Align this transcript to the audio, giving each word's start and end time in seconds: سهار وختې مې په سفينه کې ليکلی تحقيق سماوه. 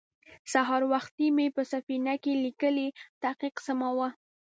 سهار 0.53 0.81
وختې 0.93 1.25
مې 1.35 1.47
په 1.55 1.61
سفينه 1.71 2.13
کې 2.23 2.33
ليکلی 2.45 2.87
تحقيق 3.21 3.55
سماوه. 3.67 4.07